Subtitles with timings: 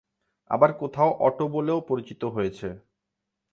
[0.49, 2.67] আবার কোথাও "অটো" বলেও পরিচিত হয়েছে।